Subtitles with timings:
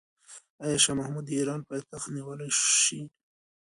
[0.63, 2.49] آیا شاه محمود د ایران پایتخت نیولی
[2.81, 2.99] شي؟